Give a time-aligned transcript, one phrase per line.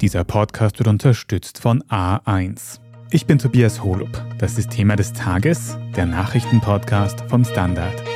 [0.00, 2.78] Dieser Podcast wird unterstützt von A1.
[3.10, 4.22] Ich bin Tobias Holub.
[4.38, 8.07] Das ist Thema des Tages, der Nachrichtenpodcast vom Standard.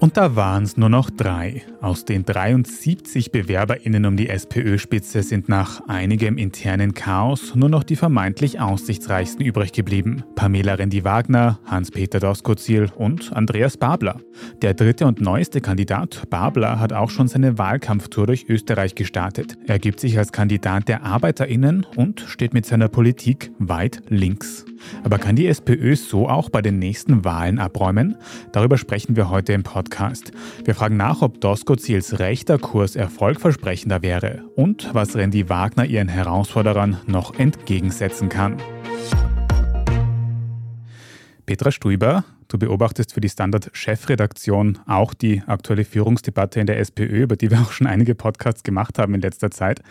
[0.00, 1.62] Und da waren es nur noch drei.
[1.82, 7.96] Aus den 73 BewerberInnen um die SPÖ-Spitze sind nach einigem internen Chaos nur noch die
[7.96, 10.24] vermeintlich aussichtsreichsten übrig geblieben.
[10.36, 14.22] Pamela Rendi-Wagner, Hans-Peter Doskozil und Andreas Babler.
[14.62, 19.58] Der dritte und neueste Kandidat, Babler, hat auch schon seine Wahlkampftour durch Österreich gestartet.
[19.66, 24.64] Er gibt sich als Kandidat der ArbeiterInnen und steht mit seiner Politik weit links.
[25.02, 28.16] Aber kann die SPÖ so auch bei den nächsten Wahlen abräumen?
[28.52, 30.32] Darüber sprechen wir heute im Podcast.
[30.64, 36.98] Wir fragen nach, ob Doskozils rechter Kurs erfolgversprechender wäre und was Randy Wagner ihren Herausforderern
[37.06, 38.56] noch entgegensetzen kann.
[41.50, 47.34] Petra Stuiber, du beobachtest für die Standard-Chefredaktion auch die aktuelle Führungsdebatte in der SPÖ, über
[47.34, 49.82] die wir auch schon einige Podcasts gemacht haben in letzter Zeit.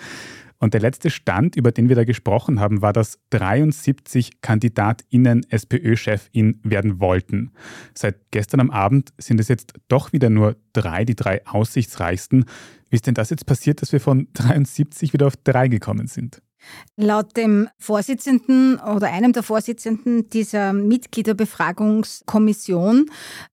[0.60, 6.60] Und der letzte Stand, über den wir da gesprochen haben, war, dass 73 KandidatInnen SPÖ-Chefin
[6.64, 7.52] werden wollten.
[7.94, 12.46] Seit gestern am Abend sind es jetzt doch wieder nur drei, die drei aussichtsreichsten.
[12.90, 16.42] Wie ist denn das jetzt passiert, dass wir von 73 wieder auf drei gekommen sind?
[16.96, 23.06] Laut dem Vorsitzenden oder einem der Vorsitzenden dieser Mitgliederbefragungskommission,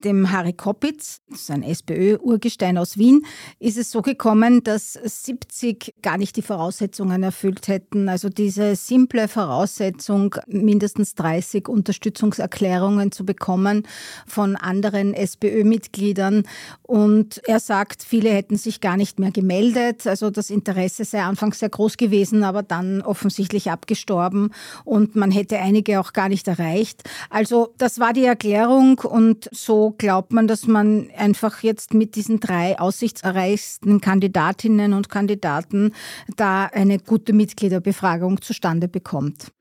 [0.05, 3.25] dem Harry Koppitz, das ist ein SPÖ-Urgestein aus Wien,
[3.59, 8.09] ist es so gekommen, dass 70 gar nicht die Voraussetzungen erfüllt hätten.
[8.09, 13.87] Also diese simple Voraussetzung, mindestens 30 Unterstützungserklärungen zu bekommen
[14.27, 16.43] von anderen SPÖ-Mitgliedern.
[16.83, 20.07] Und er sagt, viele hätten sich gar nicht mehr gemeldet.
[20.07, 24.51] Also das Interesse sei anfangs sehr groß gewesen, aber dann offensichtlich abgestorben
[24.85, 27.03] und man hätte einige auch gar nicht erreicht.
[27.31, 32.41] Also das war die Erklärung und so glaubt man, dass man einfach jetzt mit diesen
[32.41, 35.93] drei aussichtserreichsten Kandidatinnen und Kandidaten
[36.37, 39.53] da eine gute Mitgliederbefragung zustande bekommt.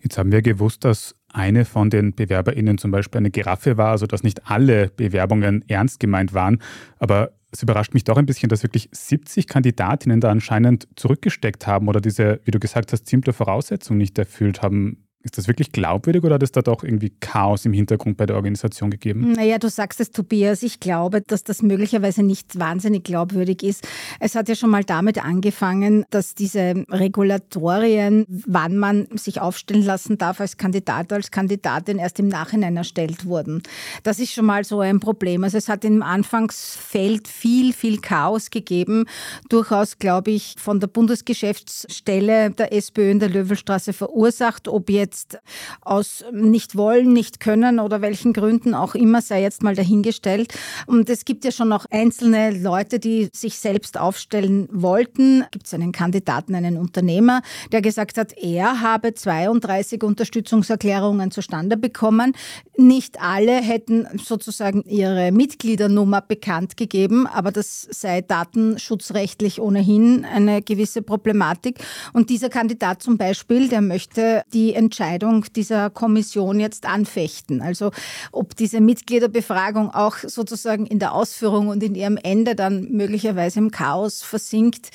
[0.00, 4.06] Jetzt haben wir gewusst, dass eine von den BewerberInnen zum Beispiel eine Giraffe war, also
[4.06, 6.60] dass nicht alle Bewerbungen ernst gemeint waren.
[6.98, 11.88] Aber es überrascht mich doch ein bisschen, dass wirklich 70 Kandidatinnen da anscheinend zurückgesteckt haben
[11.88, 15.04] oder diese, wie du gesagt hast, simple Voraussetzung nicht erfüllt haben.
[15.22, 18.36] Ist das wirklich glaubwürdig oder hat es da doch irgendwie Chaos im Hintergrund bei der
[18.36, 19.32] Organisation gegeben?
[19.32, 20.62] Naja, du sagst es, Tobias.
[20.62, 23.88] Ich glaube, dass das möglicherweise nicht wahnsinnig glaubwürdig ist.
[24.20, 30.18] Es hat ja schon mal damit angefangen, dass diese Regulatorien, wann man sich aufstellen lassen
[30.18, 33.62] darf als Kandidat als Kandidatin, erst im Nachhinein erstellt wurden.
[34.02, 35.44] Das ist schon mal so ein Problem.
[35.44, 39.06] Also es hat im Anfangsfeld viel, viel Chaos gegeben.
[39.48, 45.38] Durchaus, glaube ich, von der Bundesgeschäftsstelle der SPÖ in der Löwelstraße verursacht, ob jetzt
[45.82, 50.54] aus nicht wollen, nicht können oder welchen Gründen auch immer, sei jetzt mal dahingestellt.
[50.86, 55.44] Und es gibt ja schon noch einzelne Leute, die sich selbst aufstellen wollten.
[55.50, 57.42] Gibt es einen Kandidaten, einen Unternehmer,
[57.72, 62.32] der gesagt hat, er habe 32 Unterstützungserklärungen zustande bekommen.
[62.76, 71.02] Nicht alle hätten sozusagen ihre Mitgliedernummer bekannt gegeben, aber das sei datenschutzrechtlich ohnehin eine gewisse
[71.02, 71.78] Problematik.
[72.12, 77.62] Und dieser Kandidat zum Beispiel, der möchte die Entscheidung dieser Kommission jetzt anfechten.
[77.62, 77.90] Also
[78.32, 83.70] ob diese Mitgliederbefragung auch sozusagen in der Ausführung und in ihrem Ende dann möglicherweise im
[83.70, 84.90] Chaos versinkt,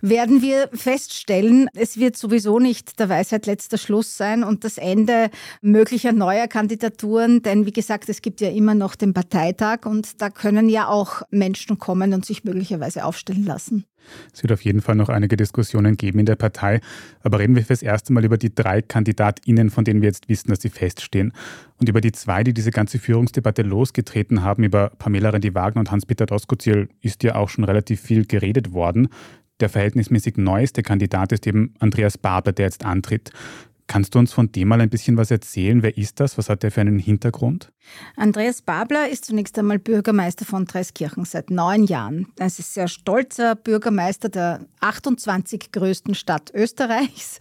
[0.00, 1.68] werden wir feststellen.
[1.74, 5.30] Es wird sowieso nicht der Weisheit letzter Schluss sein und das Ende
[5.62, 10.30] möglicher neuer Kandidaturen, denn wie gesagt, es gibt ja immer noch den Parteitag und da
[10.30, 13.84] können ja auch Menschen kommen und sich möglicherweise aufstellen lassen.
[14.32, 16.80] Es wird auf jeden Fall noch einige Diskussionen geben in der Partei.
[17.22, 20.50] Aber reden wir fürs erste Mal über die drei KandidatInnen, von denen wir jetzt wissen,
[20.50, 21.32] dass sie feststehen.
[21.78, 26.26] Und über die zwei, die diese ganze Führungsdebatte losgetreten haben, über Pamela Rendi-Wagner und Hans-Peter
[26.26, 29.08] Doskozil, ist ja auch schon relativ viel geredet worden.
[29.60, 33.30] Der verhältnismäßig neueste Kandidat ist eben Andreas Barber, der jetzt antritt.
[33.86, 35.82] Kannst du uns von dem mal ein bisschen was erzählen?
[35.82, 36.38] Wer ist das?
[36.38, 37.70] Was hat der für einen Hintergrund?
[38.16, 42.28] Andreas Babler ist zunächst einmal Bürgermeister von Dreiskirchen seit neun Jahren.
[42.38, 47.38] Er ist ein sehr stolzer Bürgermeister der 28 größten Stadt Österreichs.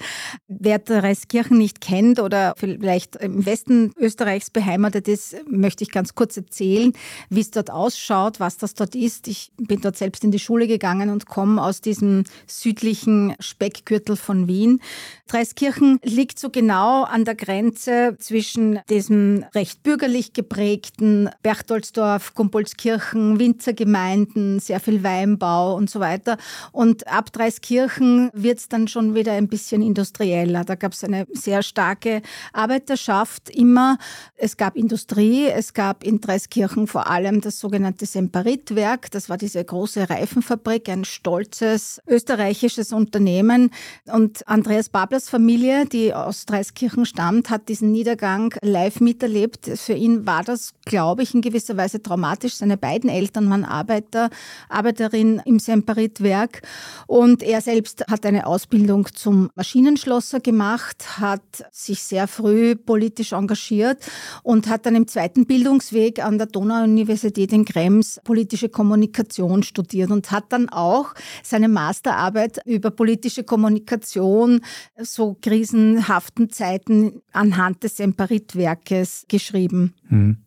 [0.48, 6.38] Wer Dreiskirchen nicht kennt oder vielleicht im Westen Österreichs beheimatet ist, möchte ich ganz kurz
[6.38, 6.94] erzählen,
[7.30, 9.28] wie es dort ausschaut, was das dort ist.
[9.28, 14.48] Ich bin dort selbst in die Schule gegangen und komme aus diesem südlichen Speckgürtel von
[14.48, 14.81] Wien.
[15.28, 24.59] Dreiskirchen liegt so genau an der Grenze zwischen diesem recht bürgerlich geprägten Berchtoldsdorf, Gumpoldskirchen, Winzergemeinden,
[24.59, 26.38] sehr viel Weinbau und so weiter.
[26.71, 30.63] Und ab Dreiskirchen wird es dann schon wieder ein bisschen industrieller.
[30.63, 32.21] Da gab es eine sehr starke
[32.53, 33.97] Arbeiterschaft immer.
[34.35, 39.12] Es gab Industrie, es gab in Dreiskirchen vor allem das sogenannte Semperitwerk.
[39.12, 43.71] Das war diese große Reifenfabrik, ein stolzes österreichisches Unternehmen.
[44.06, 49.69] Und Andreas Bablers Familie, die aus Dreiskirchen stammt, hat diesen Niedergang live miterlebt.
[49.75, 52.56] Für ihn war das, glaube ich, in gewisser Weise traumatisch.
[52.56, 54.30] Seine beiden Eltern waren Arbeiter,
[54.70, 56.62] Arbeiterin im Semperitwerk
[57.08, 61.42] und er selbst hat eine Ausbildung zum Maschinenschlosser gemacht, hat
[61.72, 64.04] sich sehr früh politisch engagiert
[64.44, 70.31] und hat dann im zweiten Bildungsweg an der Donau-Universität in Krems politische Kommunikation studiert und
[70.31, 74.62] hat dann auch seine Masterarbeit über politische Kommunikation
[74.98, 79.94] so krisenhaften Zeiten anhand des Semperitwerkes geschrieben.
[80.13, 80.38] Hm.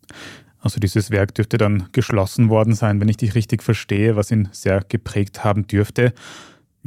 [0.59, 4.49] Also dieses Werk dürfte dann geschlossen worden sein, wenn ich dich richtig verstehe, was ihn
[4.51, 6.13] sehr geprägt haben dürfte.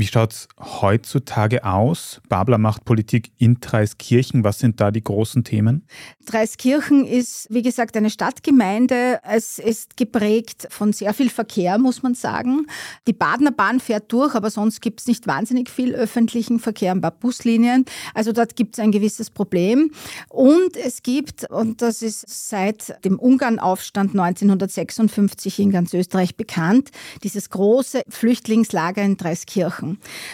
[0.00, 2.22] Wie schaut es heutzutage aus?
[2.30, 4.44] Babler macht Politik in Dreiskirchen.
[4.44, 5.84] Was sind da die großen Themen?
[6.24, 9.20] Dreiskirchen ist, wie gesagt, eine Stadtgemeinde.
[9.24, 12.66] Es ist geprägt von sehr viel Verkehr, muss man sagen.
[13.06, 17.02] Die Badener Bahn fährt durch, aber sonst gibt es nicht wahnsinnig viel öffentlichen Verkehr, ein
[17.02, 17.84] paar Buslinien.
[18.14, 19.90] Also dort gibt es ein gewisses Problem.
[20.30, 26.88] Und es gibt, und das ist seit dem Ungarnaufstand 1956 in ganz Österreich bekannt,
[27.22, 29.89] dieses große Flüchtlingslager in Dreiskirchen.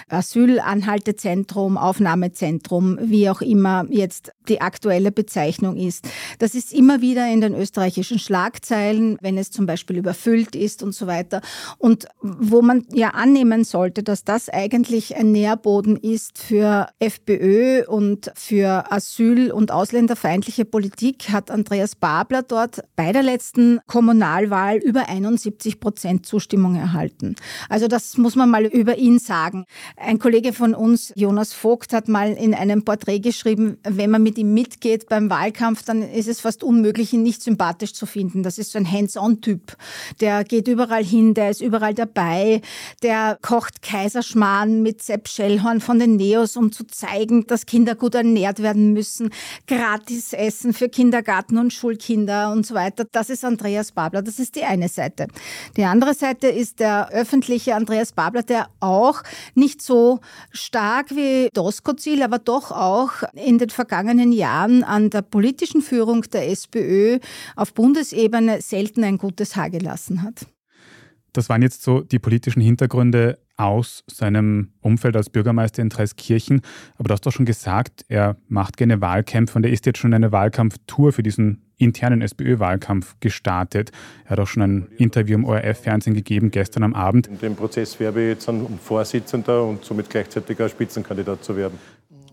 [0.08, 6.08] Asylanhaltezentrum, Aufnahmezentrum, wie auch immer jetzt die aktuelle Bezeichnung ist.
[6.38, 10.94] Das ist immer wieder in den österreichischen Schlagzeilen, wenn es zum Beispiel überfüllt ist und
[10.94, 11.40] so weiter.
[11.78, 18.30] Und wo man ja annehmen sollte, dass das eigentlich ein Nährboden ist für FPÖ und
[18.34, 25.80] für Asyl- und ausländerfeindliche Politik, hat Andreas Babler dort bei der letzten Kommunalwahl über 71
[25.80, 27.36] Prozent Zustimmung erhalten.
[27.68, 29.64] Also das muss man mal über ihn sagen.
[29.96, 34.35] Ein Kollege von uns, Jonas Vogt, hat mal in einem Porträt geschrieben, wenn man mit
[34.38, 38.42] ihm mitgeht beim Wahlkampf, dann ist es fast unmöglich, ihn nicht sympathisch zu finden.
[38.42, 39.76] Das ist so ein Hands-on-Typ.
[40.20, 42.60] Der geht überall hin, der ist überall dabei,
[43.02, 48.14] der kocht Kaiserschmarrn mit Sepp Schellhorn von den Neos, um zu zeigen, dass Kinder gut
[48.14, 49.30] ernährt werden müssen,
[49.66, 53.04] gratis Essen für Kindergarten und Schulkinder und so weiter.
[53.10, 54.22] Das ist Andreas Babler.
[54.22, 55.28] Das ist die eine Seite.
[55.76, 59.22] Die andere Seite ist der öffentliche Andreas Babler, der auch
[59.54, 60.20] nicht so
[60.52, 66.50] stark wie Doskozil, aber doch auch in den vergangenen Jahren an der politischen Führung der
[66.50, 67.18] SPÖ
[67.56, 70.46] auf Bundesebene selten ein gutes Haar gelassen hat.
[71.32, 76.60] Das waren jetzt so die politischen Hintergründe aus seinem Umfeld als Bürgermeister in Dreiskirchen.
[76.96, 80.14] Aber du hast doch schon gesagt, er macht gerne Wahlkämpfe und er ist jetzt schon
[80.14, 83.92] eine Wahlkampftour für diesen internen SPÖ-Wahlkampf gestartet.
[84.24, 87.26] Er hat auch schon ein Interview im ORF-Fernsehen gegeben, gestern am Abend.
[87.26, 91.78] In dem Prozess werbe ich jetzt um Vorsitzender und somit gleichzeitig auch Spitzenkandidat zu werden.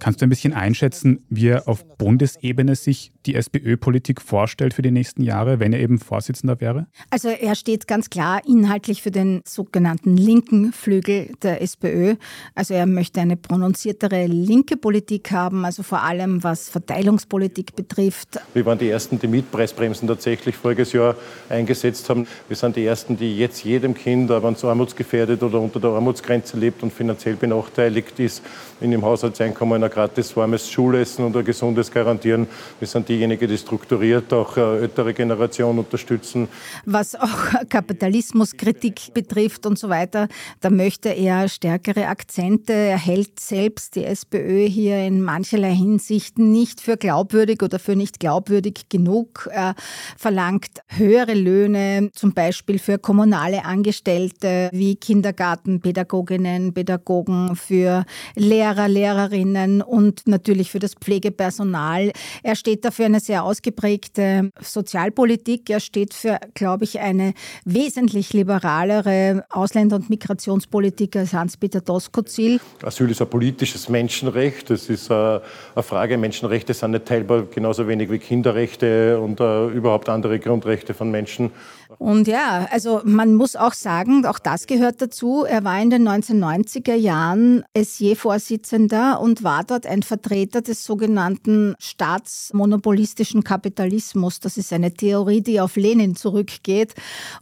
[0.04, 4.92] Kannst du ein bisschen einschätzen, wie er auf Bundesebene sich die SPÖ-Politik vorstellt für die
[4.92, 6.88] nächsten Jahre, wenn er eben Vorsitzender wäre?
[7.10, 12.16] Also er steht ganz klar inhaltlich für den sogenannten linken Flügel der SPÖ.
[12.54, 18.42] Also er möchte eine prononziertere linke Politik haben, also vor allem was Verteilungspolitik betrifft.
[18.54, 21.16] Wir waren die Ersten, die Mietpreisbremsen tatsächlich voriges Jahr
[21.48, 22.28] eingesetzt haben.
[22.50, 26.58] Wir sind die Ersten, die jetzt jedem Kind, wenn es armutsgefährdet oder unter der Armutsgrenze
[26.58, 28.44] lebt und finanziell benachteiligt ist,
[28.82, 32.48] in dem Haushaltseinkommen ein gratis warmes Schulessen und ein gesundes garantieren.
[32.80, 36.48] Wir sind diejenigen, die strukturiert auch eine ältere Generation unterstützen.
[36.86, 40.28] Was auch Kapitalismuskritik betrifft und so weiter,
[40.62, 42.74] da möchte er stärkere Akzente.
[42.74, 48.20] Er hält selbst die SPÖ hier in mancherlei Hinsicht nicht für glaubwürdig oder für nicht
[48.20, 49.48] glaubwürdig genug.
[49.52, 49.76] Er
[50.18, 60.28] verlangt höhere Löhne, zum Beispiel für kommunale Angestellte wie Kindergartenpädagoginnen, Pädagogen, für Lehrer, Lehrerinnen und
[60.28, 62.12] natürlich für das Pflegepersonal.
[62.42, 65.70] Er steht dafür eine sehr ausgeprägte Sozialpolitik.
[65.70, 67.34] Er steht für, glaube ich, eine
[67.66, 72.60] wesentlich liberalere Ausländer- und Migrationspolitik als Hans-Peter Doskozil.
[72.84, 74.70] Asyl ist ein politisches Menschenrecht.
[74.70, 75.42] Das ist eine
[75.78, 76.18] Frage.
[76.18, 81.52] Menschenrechte sind nicht teilbar, genauso wenig wie Kinderrechte und uh, überhaupt andere Grundrechte von Menschen.
[81.98, 85.46] Und ja, also man muss auch sagen, auch das gehört dazu.
[85.48, 93.44] Er war in den 1990er Jahren SJ-Vorsitzender und war dort ein Vertreter des sogenannten staatsmonopolistischen
[93.44, 94.40] Kapitalismus.
[94.40, 96.94] Das ist eine Theorie, die auf Lenin zurückgeht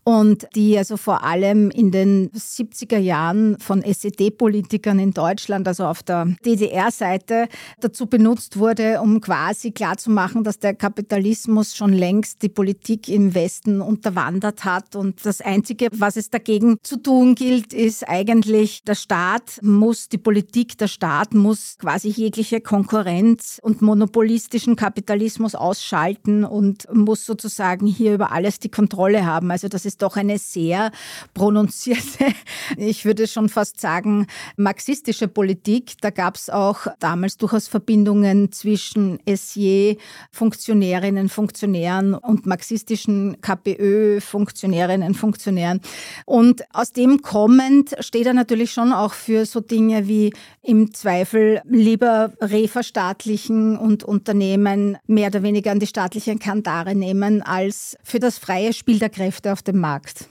[0.04, 6.04] und die also vor allem in den 70er Jahren von SED-Politikern in Deutschland, also auf
[6.04, 7.48] der DDR-Seite,
[7.80, 13.82] dazu benutzt wurde, um quasi klarzumachen, dass der Kapitalismus schon längst die Politik im Westen
[13.82, 14.96] unterwandert hat.
[14.96, 20.18] Und das Einzige, was es dagegen zu tun gilt, ist eigentlich, der Staat muss, die
[20.18, 28.14] Politik, der Staat muss quasi jegliche Konkurrenz und monopolistischen Kapitalismus ausschalten und muss sozusagen hier
[28.14, 29.50] über alles die Kontrolle haben.
[29.52, 30.92] Also das ist doch eine sehr
[31.34, 32.26] prononzierte,
[32.78, 34.28] ich würde schon fast sagen,
[34.58, 35.94] marxistische Politik.
[36.02, 39.96] Da gab es auch damals durchaus Verbindungen zwischen SJ,
[40.32, 45.82] Funktionärinnen, Funktionären und marxistischen KPÖ, Funktionärinnen, Funktionären.
[46.26, 51.62] Und aus dem kommend steht er natürlich schon auch für so Dinge wie im Zweifel
[52.02, 58.40] lieber reverstaatlichen und Unternehmen mehr oder weniger an die staatliche Kandare nehmen, als für das
[58.40, 60.28] freie Spiel der Kräfte auf dem Markt.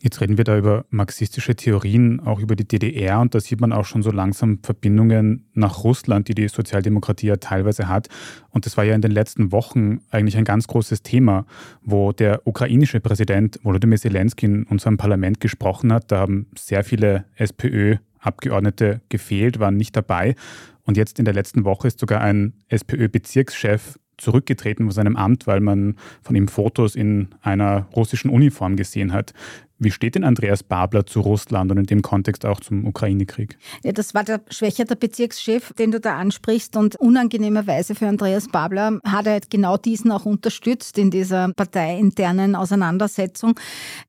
[0.00, 3.72] Jetzt reden wir da über marxistische Theorien, auch über die DDR und da sieht man
[3.72, 8.06] auch schon so langsam Verbindungen nach Russland, die die Sozialdemokratie ja teilweise hat.
[8.50, 11.46] Und das war ja in den letzten Wochen eigentlich ein ganz großes Thema,
[11.82, 16.12] wo der ukrainische Präsident Volodymyr Zelensky in unserem Parlament gesprochen hat.
[16.12, 17.24] Da haben sehr viele
[18.18, 20.34] SPÖ-Abgeordnete gefehlt, waren nicht dabei.
[20.84, 25.60] Und jetzt in der letzten Woche ist sogar ein SPÖ-Bezirkschef zurückgetreten von seinem Amt, weil
[25.60, 29.32] man von ihm Fotos in einer russischen Uniform gesehen hat.
[29.80, 33.56] Wie steht denn Andreas Babler zu Russland und in dem Kontext auch zum Ukraine-Krieg?
[33.84, 36.76] Ja, das war der Schwächer, der Bezirkschef, den du da ansprichst.
[36.76, 43.58] Und unangenehmerweise für Andreas Babler hat er genau diesen auch unterstützt in dieser parteiinternen Auseinandersetzung.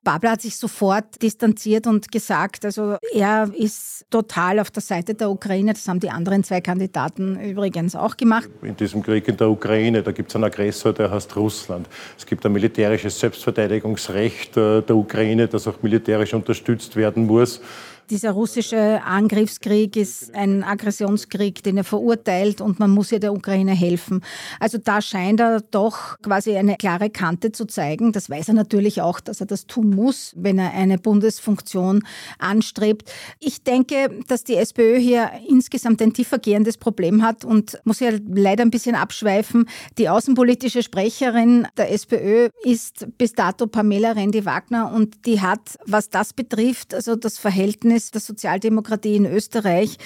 [0.04, 5.30] Babler hat sich sofort distanziert und gesagt, also er ist total auf der Seite der
[5.30, 5.74] Ukraine.
[5.74, 8.50] Das haben die anderen zwei Kandidaten übrigens auch gemacht.
[8.64, 11.88] In diesem Krieg in der Ukraine, da gibt es einen Aggressor, der heißt Russland.
[12.18, 17.62] Es gibt ein militärisches Selbstverteidigungsrecht äh, der Ukraine, das auch militärisch unterstützt werden muss.
[18.10, 23.74] Dieser russische Angriffskrieg ist ein Aggressionskrieg, den er verurteilt und man muss ja der Ukraine
[23.74, 24.22] helfen.
[24.60, 28.12] Also da scheint er doch quasi eine klare Kante zu zeigen.
[28.12, 32.02] Das weiß er natürlich auch, dass er das tun muss, wenn er eine Bundesfunktion
[32.40, 33.12] anstrebt.
[33.40, 38.64] Ich denke, dass die SPÖ hier insgesamt ein tiefergehendes Problem hat und muss ja leider
[38.64, 39.70] ein bisschen abschweifen.
[40.00, 46.34] Die außenpolitische Sprecherin der SPÖ ist bis dato Pamela Rendi-Wagner und die hat, was das
[46.34, 49.98] betrifft, also das Verhältnis Verhältnis der Sozialdemokratie in Österreich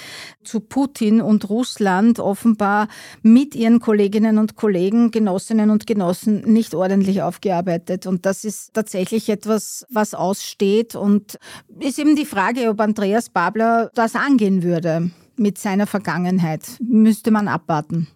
[0.42, 2.88] zu Putin und Russland offenbar
[3.22, 8.06] mit ihren Kolleginnen und Kollegen, Genossinnen und Genossen nicht ordentlich aufgearbeitet.
[8.06, 10.94] Und das ist tatsächlich etwas, was aussteht.
[10.96, 11.38] Und
[11.80, 16.62] ist eben die Frage, ob Andreas Babler das angehen würde mit seiner Vergangenheit.
[16.80, 18.08] Müsste man abwarten.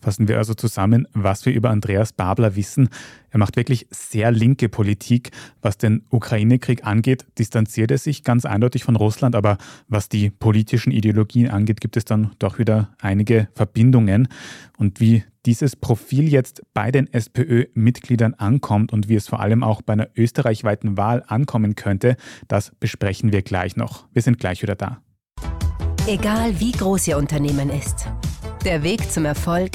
[0.00, 2.88] Fassen wir also zusammen, was wir über Andreas Babler wissen.
[3.30, 5.30] Er macht wirklich sehr linke Politik.
[5.62, 10.90] Was den Ukraine-Krieg angeht, distanziert er sich ganz eindeutig von Russland, aber was die politischen
[10.90, 14.28] Ideologien angeht, gibt es dann doch wieder einige Verbindungen.
[14.78, 19.82] Und wie dieses Profil jetzt bei den SPÖ-Mitgliedern ankommt und wie es vor allem auch
[19.82, 22.16] bei einer österreichweiten Wahl ankommen könnte,
[22.48, 24.06] das besprechen wir gleich noch.
[24.12, 25.02] Wir sind gleich wieder da.
[26.06, 28.08] Egal wie groß Ihr Unternehmen ist.
[28.64, 29.70] Der Weg zum Erfolg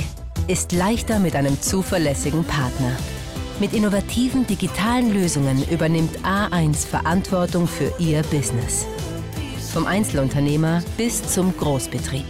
[0.47, 2.95] ist leichter mit einem zuverlässigen Partner.
[3.59, 8.85] Mit innovativen digitalen Lösungen übernimmt A1 Verantwortung für Ihr Business.
[9.73, 12.27] Vom Einzelunternehmer bis zum Großbetrieb.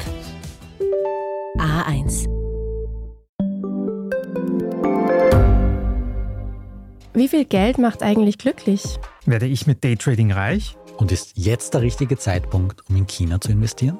[1.57, 2.25] A1.
[7.13, 8.97] Wie viel Geld macht eigentlich glücklich?
[9.25, 10.77] Werde ich mit Daytrading reich?
[10.95, 14.00] Und ist jetzt der richtige Zeitpunkt, um in China zu investieren?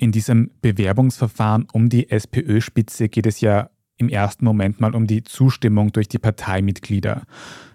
[0.00, 5.22] in diesem Bewerbungsverfahren um die SPÖ-Spitze geht es ja im ersten Moment mal um die
[5.24, 7.24] Zustimmung durch die Parteimitglieder.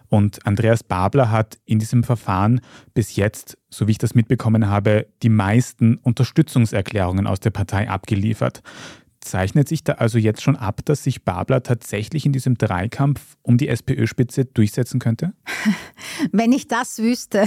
[0.08, 2.62] Und Andreas Babler hat in diesem Verfahren
[2.96, 8.63] bis jetzt, so wie ich das mitbekommen habe, die meisten Unterstützungserklärungen aus der Partei abgeliefert.
[9.25, 13.58] Zeichnet sich da also jetzt schon ab, dass sich Babler tatsächlich in diesem Dreikampf um
[13.58, 15.34] die SPÖ-Spitze durchsetzen könnte?
[16.32, 17.46] Wenn ich das wüsste,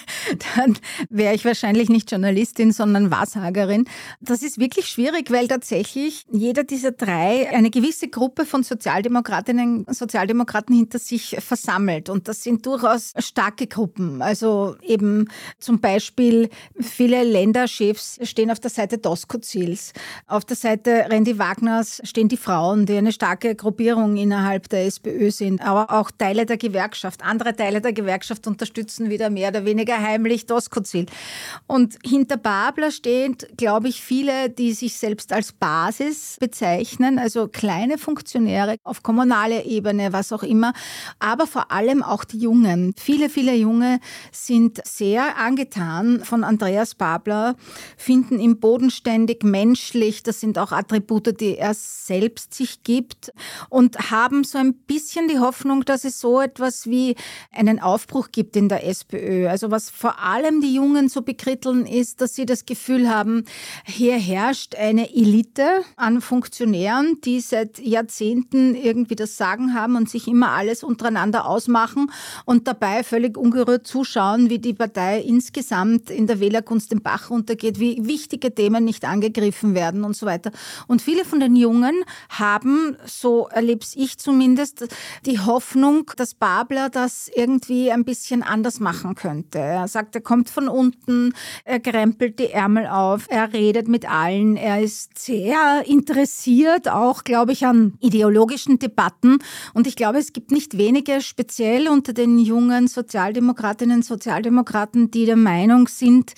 [0.56, 0.76] dann
[1.08, 3.86] wäre ich wahrscheinlich nicht Journalistin, sondern Wahrsagerin.
[4.20, 9.96] Das ist wirklich schwierig, weil tatsächlich jeder dieser drei eine gewisse Gruppe von Sozialdemokratinnen und
[9.96, 12.10] Sozialdemokraten hinter sich versammelt.
[12.10, 14.20] Und das sind durchaus starke Gruppen.
[14.20, 19.92] Also eben zum Beispiel viele Länderchefs stehen auf der Seite Doskozils.
[20.26, 25.30] Auf der Seite Randy Wagners stehen die Frauen, die eine starke Gruppierung innerhalb der SPÖ
[25.30, 27.22] sind, aber auch Teile der Gewerkschaft.
[27.22, 31.04] Andere Teile der Gewerkschaft unterstützen wieder mehr oder weniger heimlich Doskozil.
[31.66, 37.98] Und hinter Babler stehen, glaube ich, viele, die sich selbst als Basis bezeichnen, also kleine
[37.98, 40.72] Funktionäre auf kommunaler Ebene, was auch immer,
[41.18, 42.94] aber vor allem auch die Jungen.
[42.96, 44.00] Viele, viele Junge
[44.32, 47.56] sind sehr angetan von Andreas Babler,
[47.98, 53.32] finden ihn bodenständig, menschlich, das sind auch Attribute, Attribute, die er selbst sich gibt
[53.68, 57.16] und haben so ein bisschen die Hoffnung, dass es so etwas wie
[57.52, 59.48] einen Aufbruch gibt in der SPÖ.
[59.48, 63.44] Also was vor allem die Jungen so bekritteln ist, dass sie das Gefühl haben,
[63.84, 70.28] hier herrscht eine Elite an Funktionären, die seit Jahrzehnten irgendwie das Sagen haben und sich
[70.28, 72.10] immer alles untereinander ausmachen
[72.44, 77.80] und dabei völlig ungerührt zuschauen, wie die Partei insgesamt in der Wählerkunst den Bach runtergeht,
[77.80, 80.52] wie wichtige Themen nicht angegriffen werden und so weiter.
[80.90, 84.88] Und viele von den Jungen haben, so erlebe ich zumindest,
[85.24, 89.60] die Hoffnung, dass Babler das irgendwie ein bisschen anders machen könnte.
[89.60, 91.32] Er sagt, er kommt von unten,
[91.64, 97.52] er krempelt die Ärmel auf, er redet mit allen, er ist sehr interessiert, auch, glaube
[97.52, 99.38] ich, an ideologischen Debatten.
[99.72, 105.24] Und ich glaube, es gibt nicht wenige, speziell unter den jungen Sozialdemokratinnen und Sozialdemokraten, die
[105.24, 106.32] der Meinung sind,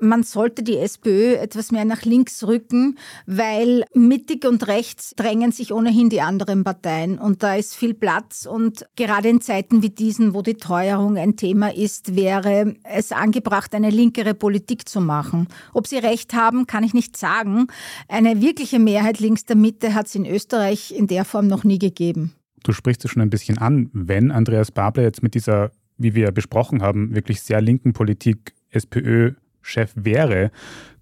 [0.00, 5.72] man sollte die SPÖ etwas mehr nach links rücken, weil mittig und rechts drängen sich
[5.72, 10.34] ohnehin die anderen Parteien und da ist viel Platz und gerade in Zeiten wie diesen,
[10.34, 15.48] wo die Teuerung ein Thema ist, wäre es angebracht, eine linkere Politik zu machen.
[15.72, 17.66] Ob sie recht haben, kann ich nicht sagen.
[18.08, 21.78] Eine wirkliche Mehrheit links der Mitte hat es in Österreich in der Form noch nie
[21.78, 22.34] gegeben.
[22.62, 26.32] Du sprichst es schon ein bisschen an, wenn Andreas Babler jetzt mit dieser, wie wir
[26.32, 29.34] besprochen haben, wirklich sehr linken Politik SPÖ
[29.64, 30.50] Chef wäre,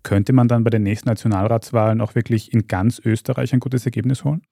[0.02, 4.24] könnte man dann bei den nächsten Nationalratswahlen auch wirklich in ganz Österreich ein gutes Ergebnis
[4.24, 4.42] holen?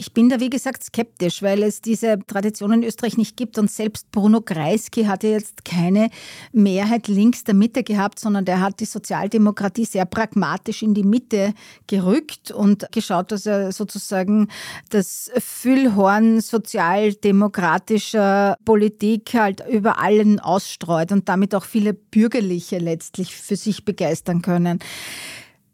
[0.00, 3.58] Ich bin da, wie gesagt, skeptisch, weil es diese Tradition in Österreich nicht gibt.
[3.58, 6.10] Und selbst Bruno Kreisky hatte jetzt keine
[6.52, 11.52] Mehrheit links der Mitte gehabt, sondern der hat die Sozialdemokratie sehr pragmatisch in die Mitte
[11.88, 14.46] gerückt und geschaut, dass er sozusagen
[14.90, 23.56] das Füllhorn sozialdemokratischer Politik halt über allen ausstreut und damit auch viele Bürgerliche letztlich für
[23.56, 24.78] sich begeistern können.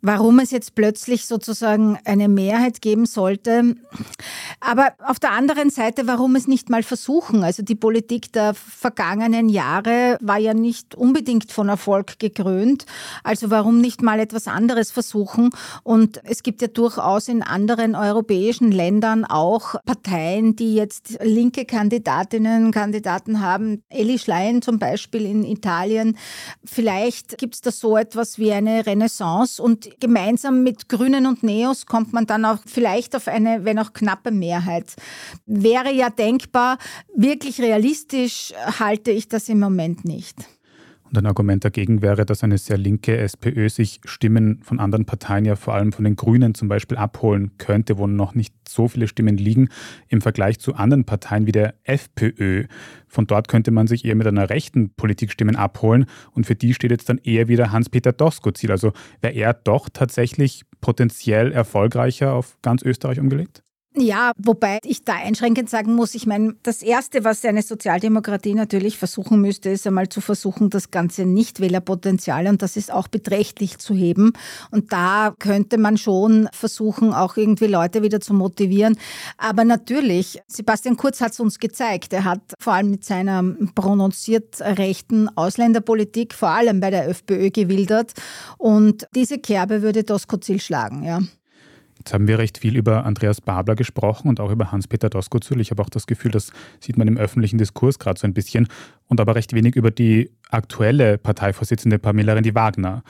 [0.06, 3.74] Warum es jetzt plötzlich sozusagen eine Mehrheit geben sollte.
[4.60, 7.42] Aber auf der anderen Seite, warum es nicht mal versuchen?
[7.42, 12.84] Also die Politik der vergangenen Jahre war ja nicht unbedingt von Erfolg gekrönt.
[13.22, 15.48] Also warum nicht mal etwas anderes versuchen?
[15.84, 22.72] Und es gibt ja durchaus in anderen europäischen Ländern auch Parteien, die jetzt linke Kandidatinnen
[22.72, 23.82] Kandidaten haben.
[23.88, 26.18] Eli Schlein zum Beispiel in Italien.
[26.62, 31.86] Vielleicht gibt es da so etwas wie eine Renaissance und gemeinsam mit Grünen und Neos
[31.86, 34.94] kommt man dann auch vielleicht auf eine, wenn auch knappe Mehrheit.
[35.46, 36.78] Wäre ja denkbar.
[37.14, 40.36] Wirklich realistisch halte ich das im Moment nicht.
[41.14, 45.44] Und ein Argument dagegen wäre, dass eine sehr linke SPÖ sich Stimmen von anderen Parteien,
[45.44, 49.06] ja vor allem von den Grünen zum Beispiel, abholen könnte, wo noch nicht so viele
[49.06, 49.68] Stimmen liegen
[50.08, 52.64] im Vergleich zu anderen Parteien wie der FPÖ.
[53.06, 56.74] Von dort könnte man sich eher mit einer rechten Politik Stimmen abholen und für die
[56.74, 58.72] steht jetzt dann eher wieder Hans-Peter Doskozil.
[58.72, 63.63] Also wäre er doch tatsächlich potenziell erfolgreicher auf ganz Österreich umgelegt?
[63.96, 68.98] Ja, wobei ich da einschränkend sagen muss, ich meine, das Erste, was eine Sozialdemokratie natürlich
[68.98, 73.94] versuchen müsste, ist einmal zu versuchen, das ganze Nichtwählerpotenzial, und das ist auch beträchtlich zu
[73.94, 74.32] heben.
[74.72, 78.98] Und da könnte man schon versuchen, auch irgendwie Leute wieder zu motivieren.
[79.38, 82.12] Aber natürlich, Sebastian Kurz hat es uns gezeigt.
[82.12, 83.44] Er hat vor allem mit seiner
[83.76, 88.12] prononziert rechten Ausländerpolitik, vor allem bei der FPÖ, gewildert.
[88.58, 91.20] Und diese Kerbe würde Doskozil schlagen, ja.
[92.04, 95.58] Jetzt haben wir recht viel über Andreas Babler gesprochen und auch über Hans-Peter Doskozil.
[95.62, 98.68] Ich habe auch das Gefühl, das sieht man im öffentlichen Diskurs gerade so ein bisschen
[99.08, 103.02] und aber recht wenig über die aktuelle Parteivorsitzende Pamela Rendi-Wagner.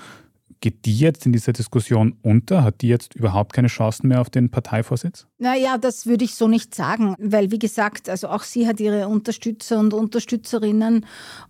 [0.65, 2.65] Geht die jetzt in dieser Diskussion unter?
[2.65, 5.27] Hat die jetzt überhaupt keine Chancen mehr auf den Parteivorsitz?
[5.37, 9.07] Naja, das würde ich so nicht sagen, weil wie gesagt, also auch sie hat ihre
[9.09, 11.05] Unterstützer und Unterstützerinnen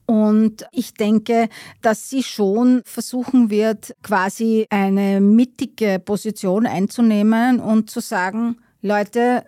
[0.05, 1.49] und ich denke,
[1.81, 9.45] dass sie schon versuchen wird, quasi eine mittige Position einzunehmen und zu sagen, Leute,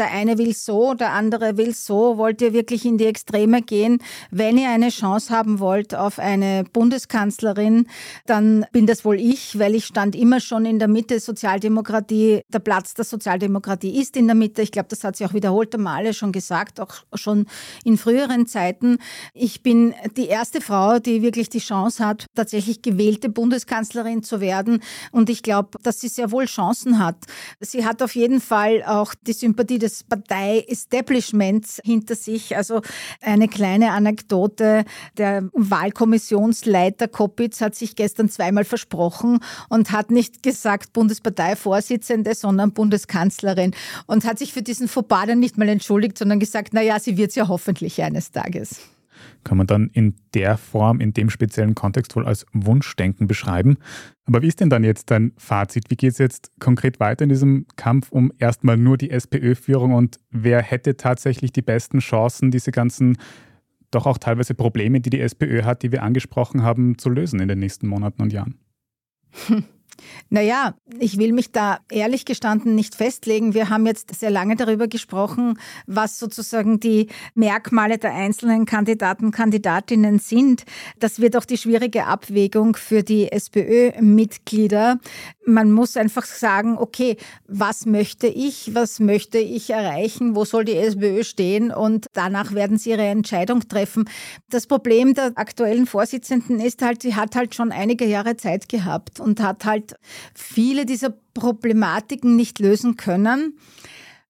[0.00, 2.16] der eine will so, der andere will so.
[2.16, 3.98] Wollt ihr wirklich in die Extreme gehen?
[4.30, 7.86] Wenn ihr eine Chance haben wollt auf eine Bundeskanzlerin,
[8.26, 12.40] dann bin das wohl ich, weil ich stand immer schon in der Mitte Sozialdemokratie.
[12.48, 14.62] Der Platz der Sozialdemokratie ist in der Mitte.
[14.62, 17.46] Ich glaube, das hat sie auch wiederholte Male schon gesagt, auch schon
[17.84, 18.98] in früheren Zeiten.
[19.34, 24.82] Ich bin die erste Frau, die wirklich die Chance hat, tatsächlich gewählte Bundeskanzlerin zu werden.
[25.12, 27.16] Und ich glaube, dass sie sehr wohl Chancen hat.
[27.60, 32.56] Sie hat auf jeden Fall auch die Sympathie des des Partei-Establishments hinter sich.
[32.56, 32.80] Also
[33.20, 34.84] eine kleine Anekdote.
[35.18, 43.74] Der Wahlkommissionsleiter Kopitz hat sich gestern zweimal versprochen und hat nicht gesagt Bundesparteivorsitzende, sondern Bundeskanzlerin
[44.06, 47.30] und hat sich für diesen Fauxpas dann nicht mal entschuldigt, sondern gesagt, naja, sie wird
[47.30, 48.80] es ja hoffentlich eines Tages
[49.44, 53.78] kann man dann in der Form, in dem speziellen Kontext wohl als Wunschdenken beschreiben.
[54.26, 55.90] Aber wie ist denn dann jetzt dein Fazit?
[55.90, 60.18] Wie geht es jetzt konkret weiter in diesem Kampf um erstmal nur die SPÖ-Führung und
[60.30, 63.18] wer hätte tatsächlich die besten Chancen, diese ganzen
[63.90, 67.48] doch auch teilweise Probleme, die die SPÖ hat, die wir angesprochen haben, zu lösen in
[67.48, 68.58] den nächsten Monaten und Jahren?
[70.28, 73.54] Naja, ich will mich da ehrlich gestanden nicht festlegen.
[73.54, 80.18] Wir haben jetzt sehr lange darüber gesprochen, was sozusagen die Merkmale der einzelnen Kandidaten Kandidatinnen
[80.18, 80.64] sind.
[80.98, 84.98] Das wird auch die schwierige Abwägung für die SPÖ-Mitglieder.
[85.46, 87.16] Man muss einfach sagen, okay,
[87.48, 92.78] was möchte ich, was möchte ich erreichen, wo soll die SPÖ stehen und danach werden
[92.78, 94.08] sie ihre Entscheidung treffen.
[94.48, 99.18] Das Problem der aktuellen Vorsitzenden ist halt, sie hat halt schon einige Jahre Zeit gehabt
[99.20, 99.79] und hat halt
[100.34, 103.58] viele dieser Problematiken nicht lösen können.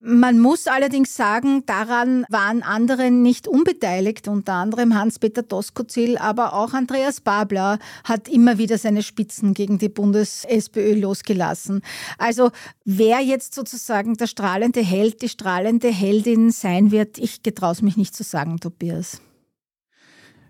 [0.03, 6.73] Man muss allerdings sagen, daran waren andere nicht unbeteiligt, unter anderem Hans-Peter Doskozil, aber auch
[6.73, 11.83] Andreas Babler hat immer wieder seine Spitzen gegen die Bundes-SPÖ losgelassen.
[12.17, 12.51] Also
[12.87, 18.17] wer jetzt sozusagen der strahlende Held, die strahlende Heldin sein wird, ich getraue mich nicht
[18.17, 19.21] zu sagen, Tobias.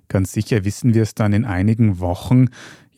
[0.07, 2.51] Ganz sicher wissen wir es dann in einigen Wochen.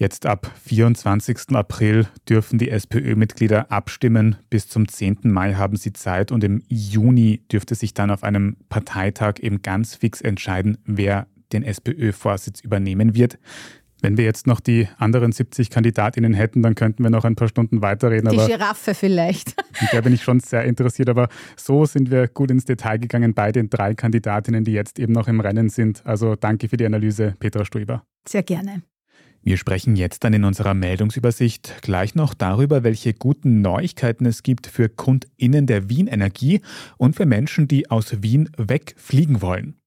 [0.02, 1.50] Jetzt ab 24.
[1.52, 4.34] April dürfen die SPÖ-Mitglieder abstimmen.
[4.50, 5.18] Bis zum 10.
[5.22, 9.94] Mai haben sie Zeit und im Juni dürfte sich dann auf einem Parteitag eben ganz
[9.94, 13.38] fix entscheiden, wer den SPÖ-Vorsitz übernehmen wird.
[14.00, 17.46] Wenn wir jetzt noch die anderen 70 Kandidatinnen hätten, dann könnten wir noch ein paar
[17.46, 18.28] Stunden weiterreden.
[18.28, 19.54] Die Giraffe vielleicht.
[19.80, 21.10] Und der bin ich schon sehr interessiert.
[21.10, 25.12] Aber so sind wir gut ins Detail gegangen bei den drei Kandidatinnen, die jetzt eben
[25.12, 26.04] noch im Rennen sind.
[26.04, 28.02] Also danke für die Analyse, Petra Stuiber.
[28.26, 28.82] Sehr gerne.
[29.44, 34.68] Wir sprechen jetzt dann in unserer Meldungsübersicht gleich noch darüber, welche guten Neuigkeiten es gibt
[34.68, 36.60] für KundInnen der Wien Energie
[36.96, 39.81] und für Menschen, die aus Wien wegfliegen wollen.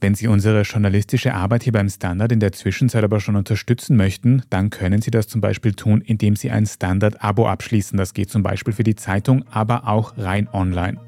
[0.00, 4.42] Wenn Sie unsere journalistische Arbeit hier beim Standard in der Zwischenzeit aber schon unterstützen möchten,
[4.50, 7.96] dann können Sie das zum Beispiel tun, indem Sie ein Standard-Abo abschließen.
[7.96, 10.98] Das geht zum Beispiel für die Zeitung, aber auch rein online.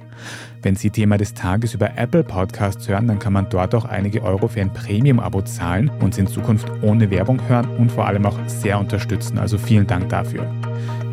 [0.62, 4.22] Wenn Sie Thema des Tages über Apple Podcasts hören, dann kann man dort auch einige
[4.22, 8.38] Euro für ein Premium-Abo zahlen, uns in Zukunft ohne Werbung hören und vor allem auch
[8.46, 9.38] sehr unterstützen.
[9.38, 10.46] Also vielen Dank dafür.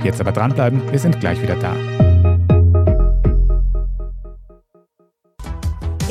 [0.04, 1.76] Jetzt aber dranbleiben, wir sind gleich wieder da.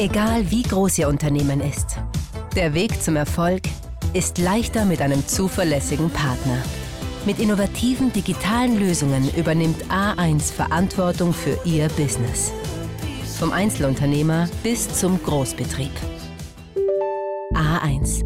[0.01, 1.99] Egal wie groß Ihr Unternehmen ist,
[2.55, 3.63] der Weg zum Erfolg
[4.13, 6.63] ist leichter mit einem zuverlässigen Partner.
[7.27, 12.53] Mit innovativen digitalen Lösungen übernimmt A1 Verantwortung für Ihr Business.
[13.41, 15.91] Vom Einzelunternehmer bis zum Großbetrieb.
[17.55, 18.23] A1.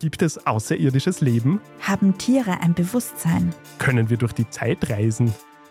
[0.00, 1.62] Gibt es außerirdisches Leben?
[1.80, 3.54] Haben Tiere ein Bewusstsein?
[3.78, 5.32] Können wir durch die Zeit reisen?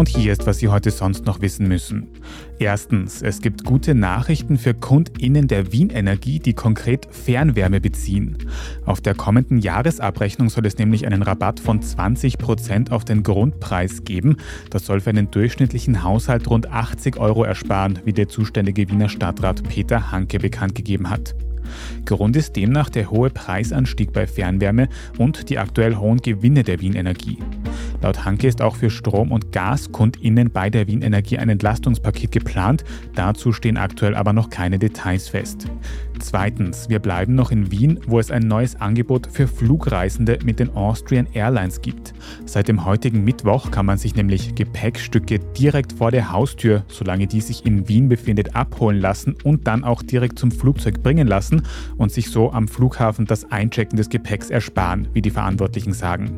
[0.00, 2.08] Und hier ist, was Sie heute sonst noch wissen müssen.
[2.58, 8.38] Erstens, es gibt gute Nachrichten für KundInnen der Wien Energie, die konkret Fernwärme beziehen.
[8.86, 14.38] Auf der kommenden Jahresabrechnung soll es nämlich einen Rabatt von 20% auf den Grundpreis geben.
[14.70, 19.62] Das soll für einen durchschnittlichen Haushalt rund 80 Euro ersparen, wie der zuständige Wiener Stadtrat
[19.64, 21.34] Peter Hanke bekannt gegeben hat.
[22.04, 26.94] Grund ist demnach der hohe Preisanstieg bei Fernwärme und die aktuell hohen Gewinne der Wien
[26.94, 27.38] Energie.
[28.02, 32.84] Laut Hanke ist auch für Strom- und GaskundInnen bei der Wien Energie ein Entlastungspaket geplant.
[33.14, 35.66] Dazu stehen aktuell aber noch keine Details fest.
[36.18, 40.70] Zweitens, wir bleiben noch in Wien, wo es ein neues Angebot für Flugreisende mit den
[40.70, 42.12] Austrian Airlines gibt.
[42.44, 47.40] Seit dem heutigen Mittwoch kann man sich nämlich Gepäckstücke direkt vor der Haustür, solange die
[47.40, 51.59] sich in Wien befindet, abholen lassen und dann auch direkt zum Flugzeug bringen lassen
[51.96, 56.30] und sich so am Flughafen das Einchecken des Gepäcks ersparen, wie die Verantwortlichen sagen.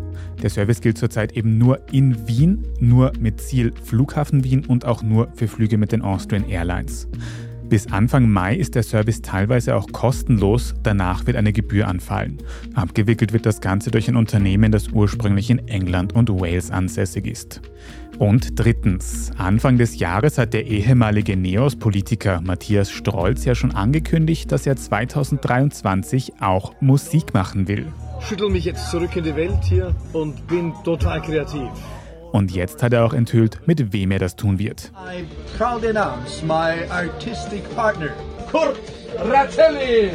[0.42, 5.02] Der Service gilt zurzeit eben nur in Wien, nur mit Ziel Flughafen Wien und auch
[5.02, 7.08] nur für Flüge mit den Austrian Airlines.
[7.72, 12.36] Bis Anfang Mai ist der Service teilweise auch kostenlos, danach wird eine Gebühr anfallen.
[12.74, 17.62] Abgewickelt wird das Ganze durch ein Unternehmen, das ursprünglich in England und Wales ansässig ist.
[18.18, 24.66] Und drittens, Anfang des Jahres hat der ehemalige NEOS-Politiker Matthias Strolz ja schon angekündigt, dass
[24.66, 27.86] er 2023 auch Musik machen will.
[28.20, 31.70] Schüttel mich jetzt zurück in die Welt hier und bin total kreativ.
[32.32, 34.90] Und jetzt hat er auch enthüllt, mit wem er das tun wird.
[34.96, 35.24] I
[35.58, 38.08] proudly announce my artistic partner,
[38.50, 38.78] Kurt
[39.18, 40.10] Razzelli.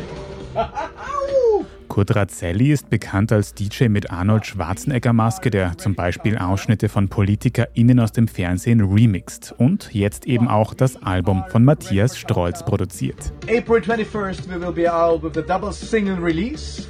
[1.87, 7.99] Kurt Razzelli ist bekannt als DJ mit Arnold Schwarzenegger-Maske, der zum Beispiel Ausschnitte von PolitikerInnen
[7.99, 13.31] aus dem Fernsehen remixt und jetzt eben auch das Album von Matthias Strolz produziert.
[13.43, 16.87] April 21st we will be out with the double single release,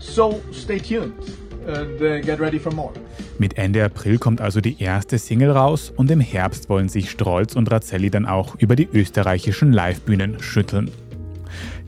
[0.00, 1.43] so stay tuned
[2.74, 2.92] more.
[3.38, 7.56] Mit Ende April kommt also die erste Single raus und im Herbst wollen sich Strolz
[7.56, 10.90] und Razzelli dann auch über die österreichischen Livebühnen schütteln.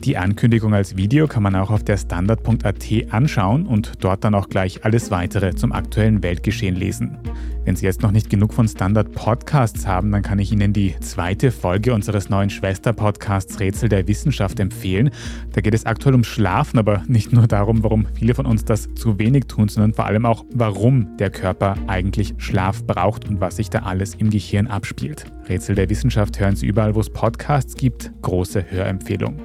[0.03, 4.49] Die Ankündigung als Video kann man auch auf der Standard.at anschauen und dort dann auch
[4.49, 7.17] gleich alles weitere zum aktuellen Weltgeschehen lesen.
[7.67, 10.95] Wenn Sie jetzt noch nicht genug von Standard Podcasts haben, dann kann ich Ihnen die
[11.01, 15.09] zweite Folge unseres neuen Schwester-Podcasts Rätsel der Wissenschaft empfehlen.
[15.51, 18.87] Da geht es aktuell um Schlafen, aber nicht nur darum, warum viele von uns das
[18.95, 23.57] zu wenig tun, sondern vor allem auch, warum der Körper eigentlich Schlaf braucht und was
[23.57, 25.25] sich da alles im Gehirn abspielt.
[25.49, 28.11] Rätsel der Wissenschaft hören Sie überall, wo es Podcasts gibt.
[28.21, 29.41] Große Hörempfehlung.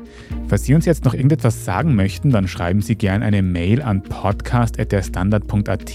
[0.48, 4.02] Falls Sie uns jetzt noch irgendetwas sagen möchten, dann schreiben Sie gerne eine Mail an
[4.02, 5.92] podcast.derstandard.at.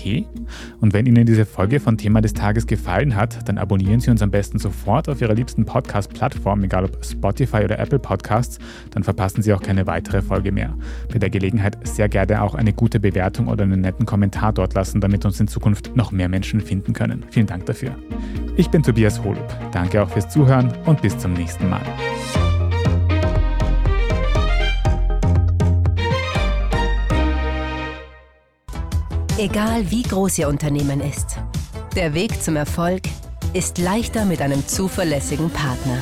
[0.79, 4.23] Und wenn Ihnen diese Folge von Thema des Tages gefallen hat, dann abonnieren Sie uns
[4.23, 8.58] am besten sofort auf Ihrer liebsten Podcast-Plattform, egal ob Spotify oder Apple Podcasts,
[8.89, 10.75] dann verpassen Sie auch keine weitere Folge mehr.
[11.12, 14.99] Bei der Gelegenheit sehr gerne auch eine gute Bewertung oder einen netten Kommentar dort lassen,
[14.99, 17.23] damit uns in Zukunft noch mehr Menschen finden können.
[17.30, 17.91] Vielen Dank dafür.
[18.56, 19.47] Ich bin Tobias Holub.
[19.71, 21.84] Danke auch fürs Zuhören und bis zum nächsten Mal.
[29.38, 31.38] Egal wie groß Ihr Unternehmen ist,
[31.97, 33.01] der Weg zum Erfolg
[33.53, 35.97] ist leichter mit einem zuverlässigen Partner.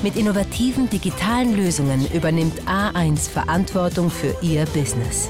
[0.00, 5.28] Mit innovativen digitalen Lösungen übernimmt A1 Verantwortung für Ihr Business.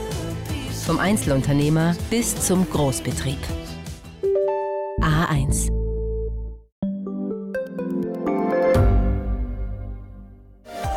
[0.84, 3.38] Vom Einzelunternehmer bis zum Großbetrieb.
[5.00, 5.70] A1.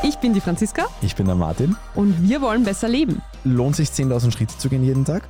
[0.04, 1.78] Ich bin die Franziska Ich bin der Martin.
[1.96, 3.22] und wir wollen besser leben.
[3.46, 5.30] Lohnt sich 10.000 Schritte zu gehen jeden Tag?